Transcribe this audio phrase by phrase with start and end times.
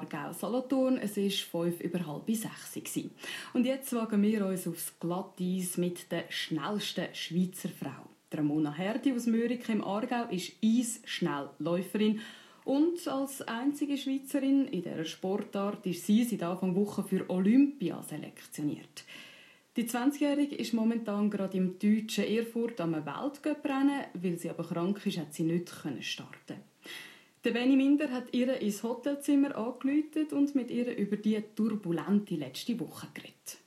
[0.00, 0.98] Aargau-Solothurn.
[0.98, 2.98] Es war fünf über halb sechs.
[3.52, 8.08] Und jetzt wagen wir uns aufs Glatteis mit der schnellsten Schweizer Frau.
[8.32, 12.20] Ramona Herdi aus Mürike im Aargau ist Eisschnellläuferin
[12.64, 19.04] und als einzige Schweizerin in dieser Sportart ist sie seit Anfang Woche für Olympia selektioniert.
[19.76, 24.04] Die 20-Jährige ist momentan gerade im deutschen Erfurt am Weltcuprennen.
[24.14, 25.70] Weil sie aber krank ist, hat sie nicht
[26.00, 26.69] starten
[27.44, 32.78] der Benny Minder hat ihr ins Hotelzimmer angeläutet und mit ihr über die turbulente letzte
[32.78, 33.58] Woche geredet.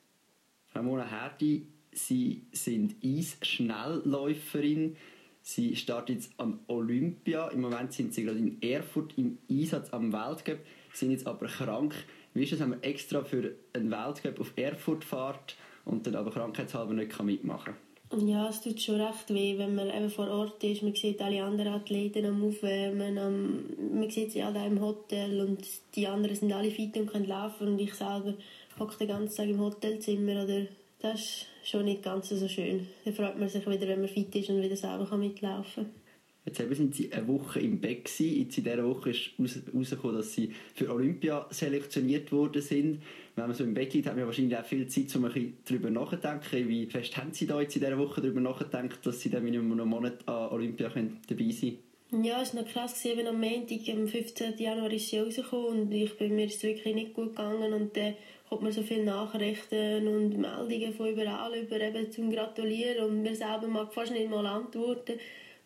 [0.75, 4.95] Ramona Herdi, Sie sind Eisschnellläuferin.
[5.41, 7.49] Sie startet jetzt am Olympia.
[7.49, 10.59] Im Moment sind Sie gerade in Erfurt im Einsatz am Weltcup,
[10.93, 11.93] sind jetzt aber krank.
[12.33, 16.31] Wie ist es, wenn man extra für einen Weltcup auf Erfurt fährt und dann aber
[16.31, 17.92] krankheitshalber nicht mitmachen kann?
[18.19, 20.83] Ja, es tut schon recht weh, wenn man eben vor Ort ist.
[20.83, 25.65] Man sieht alle anderen Athleten am Aufwärmen, am, man sieht sie alle im Hotel und
[25.95, 28.35] die anderen sind alle fit und können laufen und ich selber
[28.79, 30.43] hocke den ganzen Tag im Hotelzimmer.
[30.43, 30.67] Oder
[30.99, 32.87] das ist schon nicht ganz so schön.
[33.03, 36.02] Dann freut man sich wieder, wenn man fit ist und wieder selber mitlaufen kann.
[36.45, 38.37] Jetzt eben sind sie eine Woche im Bett gewesen.
[38.39, 43.01] Jetzt in dieser Woche ist herausgekommen, dass sie für Olympia selektioniert worden sind.
[43.35, 45.57] Wenn man so im Bett liegt, hat man wahrscheinlich auch viel Zeit, um ein bisschen
[45.65, 46.67] darüber nachzudenken.
[46.67, 49.51] Wie fest haben Sie da jetzt in dieser Woche darüber nachgedacht, dass Sie dann noch
[49.53, 51.77] einen Monat an Olympia dabei sein
[52.11, 52.25] können?
[52.25, 53.01] Ja, es war noch krass.
[53.01, 53.25] Gewesen.
[53.25, 54.57] Am Montag, am 15.
[54.57, 57.73] Januar, ist sie rausgekommen und ich, bei mir ist es wirklich nicht gut gegangen.
[57.73, 58.13] Und dann
[58.49, 63.35] kommt man so viele Nachrichten und Meldungen von überall über eben zum Gratulieren und mir
[63.35, 65.13] selber mag fast nicht mal antworten.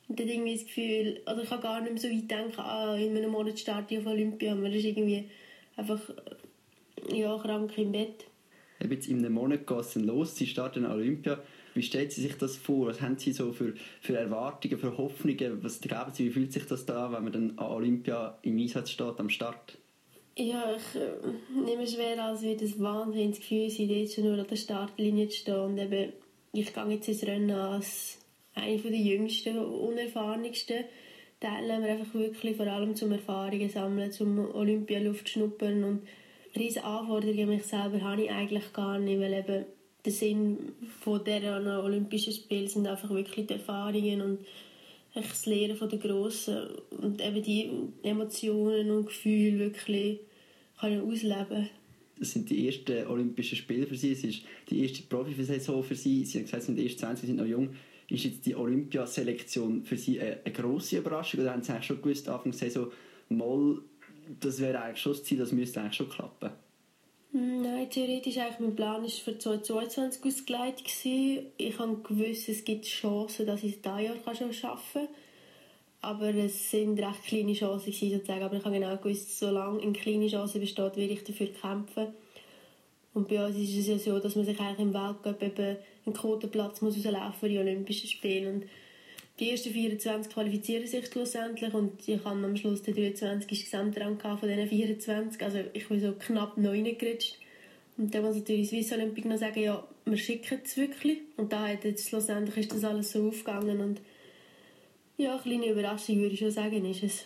[0.08, 2.96] Und dann irgendwie das Gefühl, oder ich kann gar nicht mehr so weit denken, ah,
[2.96, 4.56] in einem Monat starte ich auf Olympia.
[4.56, 5.26] Man ist irgendwie
[5.76, 6.00] einfach
[7.12, 8.26] ja, krank im Bett.
[8.80, 11.40] Eben jetzt in einem Monat geht es los, Sie starten Olympia.
[11.74, 12.88] Wie stellt Sie sich das vor?
[12.88, 15.64] Was haben Sie so für, für Erwartungen, für Hoffnungen?
[15.64, 18.58] Was glauben Sie, wie fühlt sich das da an, wenn man dann an Olympia im
[18.58, 19.78] Einsatz steht, am Start?
[20.36, 24.56] Ja, ich äh, nehme schwer als wie das Wahnsinnsgefühl sein, jetzt schon nur an der
[24.56, 25.60] Startlinie zu stehen.
[25.60, 26.14] Und eben,
[26.54, 28.20] ich gehe jetzt ins Rennen als
[28.58, 30.86] eine der jüngsten, unerfahrensten
[31.40, 36.02] Teilnehmer, einfach wirklich vor allem zum Erfahrungen sammeln, zum Olympialuft schnuppern und
[36.56, 39.66] riesige Anforderungen an mich selber habe ich eigentlich gar nicht, weil eben
[40.04, 40.58] der Sinn
[41.02, 44.40] von dieser Olympischen Spiele sind einfach wirklich die Erfahrungen und
[45.14, 47.70] das Lehren von den Grossen und eben die
[48.04, 50.20] Emotionen und Gefühle wirklich
[50.80, 51.70] können ausleben
[52.20, 56.24] Das sind die ersten Olympischen Spiele für Sie, es ist die erste Profisaison für Sie.
[56.26, 57.70] Sie haben gesagt, Sie sind erst 20, Sie sind noch jung.
[58.10, 62.02] Ist jetzt die Olympiaselektion für Sie eine, eine grosse Überraschung oder haben Sie eigentlich schon
[62.02, 62.92] gewusst, Anfang der Saison,
[63.30, 63.80] mal,
[64.40, 66.52] das wäre eigentlich schon das Ziel, das müsste eigentlich schon klappen?
[67.34, 70.84] Nein, theoretisch eigentlich mein Plan war für 2022 ausgelegt.
[71.58, 75.16] Ich habe gewusst, es gibt Chancen, dass ich es dieses Jahr schon schaffen kann.
[76.02, 78.44] Aber es sind recht kleine Chancen sozusagen.
[78.44, 82.08] Aber ich habe genau gewusst, solange eine kleine Chance besteht, werde ich dafür kämpfen.
[83.18, 86.16] Und bei uns ist es ja so, dass man sich eigentlich im Weltcup eben einen
[86.16, 88.48] Quotenplatz muss rauslaufen für die Olympischen Spiele.
[88.48, 88.66] Und
[89.40, 93.48] die ersten 24 qualifizieren sich schlussendlich und ich habe am Schluss den 23.
[93.64, 95.42] Gesamtrang von diesen 24.
[95.42, 97.40] Also ich bin so knapp 9 gerutscht.
[97.98, 101.18] Und dann muss natürlich Swiss Olympic noch sagen, ja, wir schicken es wirklich.
[101.38, 104.00] Und da hat jetzt schlussendlich ist das alles so aufgegangen und
[105.18, 107.26] ja, eine kleine Überraschung würde ich schon sagen, ist es.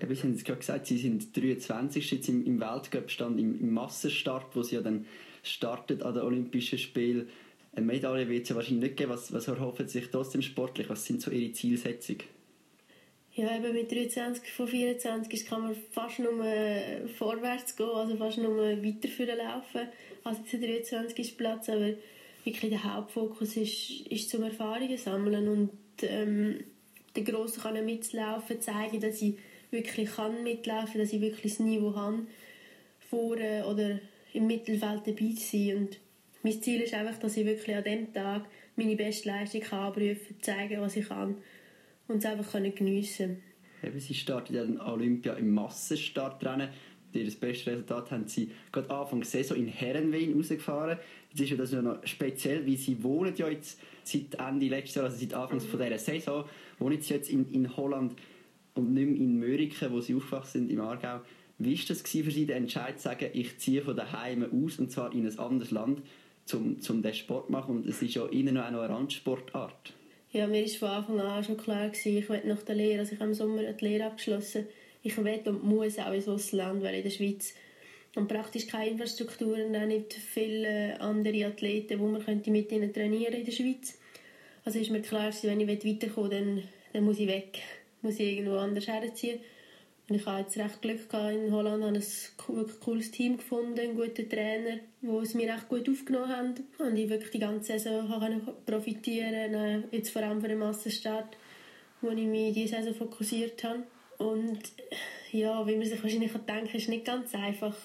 [0.00, 2.10] Eben, Sie haben gerade gesagt, Sie sind 23.
[2.10, 5.06] jetzt im, im Weltcup-Stand, im, im Massenstart, wo Sie ja dann
[5.42, 7.28] startet an den Olympischen Spielen.
[7.72, 9.10] Eine Medaille wird es ja wahrscheinlich nicht geben.
[9.10, 10.88] Was, was erhoffen Sie sich trotzdem sportlich?
[10.88, 12.22] Was sind so Ihre Zielsetzungen?
[13.34, 16.42] Ja, eben mit 23 von 24 kann man fast nur
[17.18, 19.88] vorwärts gehen, also fast nur weiter laufen
[20.26, 21.94] als jetzt 23 Platz, aber
[22.44, 25.70] wirklich der Hauptfokus ist, ist zum Erfahrungen sammeln und
[26.02, 26.64] ähm,
[27.14, 29.34] der Grosse kann mitlaufen, zeigen, dass ich
[29.70, 32.26] wirklich kann mitlaufen, dass ich wirklich das Niveau habe,
[33.10, 33.98] vorne oder
[34.32, 35.98] im Mittelfeld dabei zu sein und
[36.42, 38.44] mein Ziel ist einfach, dass ich wirklich an dem Tag
[38.76, 41.36] meine beste Leistung kann abrufen, zeigen, was ich kann
[42.06, 43.42] und es einfach geniessen
[43.80, 44.00] können.
[44.00, 46.68] Sie starten ja dann Olympia im Massenstartrennen.
[47.12, 50.98] Ihr bestes Resultat haben Sie gerade Anfang der Saison in Herrenwein rausgefahren.
[51.30, 54.96] Jetzt ist ja das ja noch speziell, weil Sie wohnen ja jetzt seit Ende letztes
[54.96, 56.44] Jahr, also seit Anfangs von dieser Saison,
[56.78, 58.14] wohnen Sie jetzt in, in Holland
[58.76, 61.20] und nicht mehr in Mörike, wo Sie aufgewachsen sind, im Aargau.
[61.58, 64.90] Wie war das für Sie, der Entscheid zu sagen, ich ziehe von daheim aus und
[64.90, 66.02] zwar in ein anderes Land?
[66.54, 67.76] um, um diesen Sport zu machen.
[67.76, 69.92] Und es ist ja innen noch eine Randsportart.
[70.32, 73.20] Ja, mir war von Anfang an schon klar, ich will nach der Lehre, also ich
[73.20, 74.66] habe im Sommer die Lehre abgeschlossen,
[75.02, 77.54] ich will und muss auch ins Ausland, weil in der Schweiz
[78.16, 83.34] und praktisch keine Infrastrukturen, auch nicht viele andere Athleten, wo man könnte mit ihnen trainieren
[83.34, 83.98] in der Schweiz.
[84.64, 86.62] Also ist mir klar, wenn ich weiterkommen will, dann,
[86.92, 87.60] dann muss ich weg,
[88.02, 89.40] muss ich irgendwo anders herziehen.
[90.08, 93.78] Und ich habe jetzt recht Glück gehabt in Holland, habe ein wirklich cooles Team gefunden,
[93.78, 96.54] einen guten Trainer, wo es mir recht gut aufgenommen haben.
[96.78, 98.08] Und ich wirklich die ganze Saison
[98.64, 101.36] profitieren äh, jetzt vor allem für den Massenstart,
[102.02, 103.82] wo ich mich diese Saison fokussiert habe.
[104.18, 104.60] Und
[105.32, 107.76] ja, wie man sich wahrscheinlich denken kann, ist nicht ganz einfach,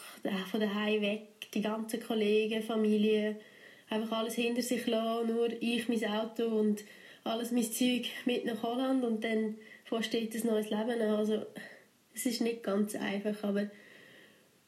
[0.52, 3.38] von daheim weg, die ganzen Kollegen, Familie,
[3.90, 6.84] einfach alles hinter sich lassen, nur ich, mein Auto und
[7.24, 9.56] alles mein Zeug mit nach Holland und dann
[10.02, 11.16] steht ein neues Leben an.
[11.16, 11.46] Also
[12.14, 13.70] es ist nicht ganz einfach, aber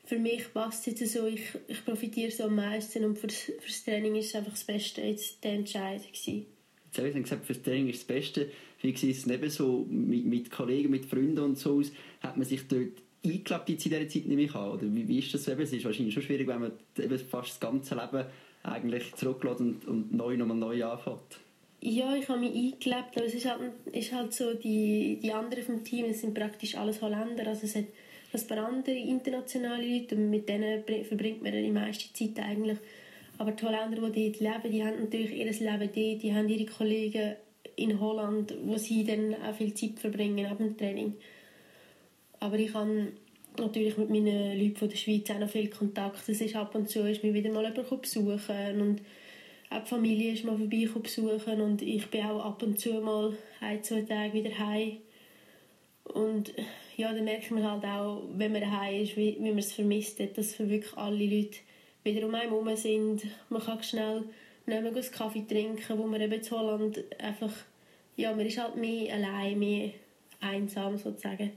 [0.06, 4.16] für mich passt es so, ich, ich profitiere so am meisten und fürs, fürs Training
[4.16, 6.46] ist es einfach das Beste jetzt der Entscheid gewesen.
[6.86, 8.52] Jetzt habe ich gesagt, fürs Training ist das Beste.
[8.82, 11.92] Wie war es neben so mit, mit Kollegen, mit Freunden und so aus?
[12.20, 15.46] Hat man sich dort eingeklappt in dieser Zeit nicht mehr Oder wie, wie ist das
[15.46, 15.54] so?
[15.54, 18.26] Es ist wahrscheinlich schon schwierig, wenn man eben fast das ganze Leben
[18.64, 21.40] eigentlich zurücklässt und, und neu nochmal neu anfängt.
[21.86, 23.60] Ja, ich habe mich eingelebt, aber es ist halt,
[23.92, 27.76] ist halt so, die, die anderen vom Team, es sind praktisch alles Holländer, also es
[27.76, 27.84] hat
[28.32, 32.78] ein paar andere internationale Leute und mit denen verbringt man die meiste Zeit eigentlich.
[33.38, 36.72] Aber die Holländer, die dort leben, die haben natürlich ihr Leben dort, die haben ihre
[36.72, 37.36] Kollegen
[37.76, 41.16] in Holland, wo sie dann auch viel Zeit verbringen ab dem Training.
[42.40, 43.10] Aber ich habe
[43.60, 46.30] natürlich mit meinen Leuten von der Schweiz auch noch viel Kontakt.
[46.30, 49.02] Es ist ab und zu ist mir wieder mal jemand besuchen und
[49.80, 53.84] die Familie ist mal vorbei besuchen und ich bin auch ab und zu mal ein,
[53.84, 54.98] zwei Tage wieder heim.
[56.04, 56.54] Und
[56.98, 60.20] ja, dann merkt man halt auch, wenn man daheim ist, wie, wie man es vermisst
[60.20, 61.60] hat, dass für wirklich alle Leute
[62.04, 63.24] wieder um einen herum sind.
[63.50, 64.24] Man kann schnell
[64.66, 67.54] mehr einen Kaffee trinken, wo man eben in Holland einfach,
[68.16, 69.92] ja, man ist halt mehr allein, mehr
[70.40, 71.52] einsam sozusagen.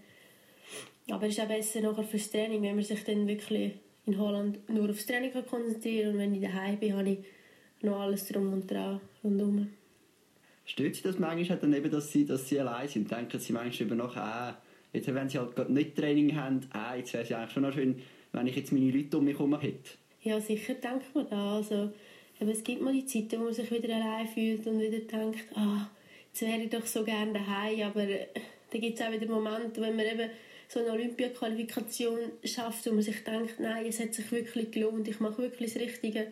[1.10, 3.72] Aber es ist auch besser nachher fürs Training, wenn man sich dann wirklich
[4.06, 7.18] in Holland nur aufs Training konzentrieren kann und wenn ich daheim bin, habe ich
[7.82, 9.68] noch alles drum und dran rundherum.
[10.64, 13.10] Stört Sie das manchmal dann eben, dass Sie, dass Sie allein sind?
[13.10, 14.62] Denken Sie manchmal über nach, ah,
[14.92, 17.72] jetzt wenn Sie halt gerade nicht Training haben, ah, jetzt wäre es eigentlich schon noch
[17.72, 18.02] schön,
[18.32, 19.90] wenn ich jetzt meine Leute um mich herum hätte?
[20.22, 21.56] Ja, sicher denkt man da.
[21.56, 21.92] Also,
[22.40, 25.88] es gibt mal die Zeiten, wo man sich wieder allein fühlt und wieder denkt, ah,
[26.32, 28.26] jetzt wäre ich doch so gerne daheim, aber äh,
[28.70, 30.30] dann gibt es auch wieder Momente, wenn man eben
[30.68, 35.20] so eine Olympia-Qualifikation schafft, wo man sich denkt, nein, es hat sich wirklich gelohnt, ich
[35.20, 36.26] mache wirklich das Richtige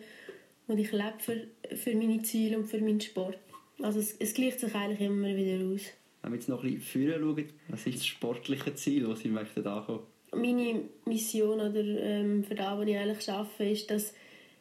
[0.67, 3.37] und ich lebe für, für meine Ziele und für meinen Sport.
[3.81, 5.81] Also es, es gleicht sich eigentlich immer wieder aus.
[6.21, 9.65] Wenn wir jetzt noch ein bisschen schauen, was ist das sportliche Ziel, das Sie möchten
[9.67, 10.03] ankommen?
[10.33, 14.13] Meine Mission oder ähm, für das, was ich eigentlich arbeite, ist, dass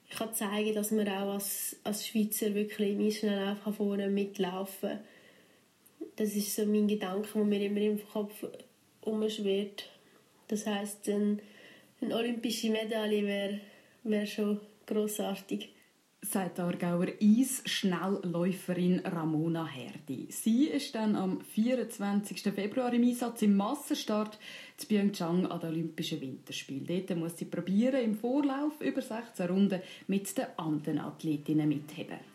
[0.08, 5.00] ich kann zeigen dass man auch als, als Schweizer wirklich im Eisschnelllauf vorne mitlaufen kann.
[6.16, 8.44] Das ist so mein Gedanke, der mir immer im Kopf
[9.00, 9.88] umschwirrt.
[10.48, 11.38] Das heisst, eine,
[12.00, 13.60] eine olympische Medaille wäre
[14.04, 15.73] wär schon grossartig
[16.24, 20.26] sagt Aargauer Eis-Schnellläuferin Ramona Herdi.
[20.30, 22.42] Sie ist dann am 24.
[22.52, 24.38] Februar im Einsatz im Massenstart
[24.76, 26.86] zu Pyeongchang an den Olympischen Winterspielen.
[26.86, 32.33] Dort muss sie probieren, im Vorlauf über 16 Runden mit den anderen Athletinnen mitheben.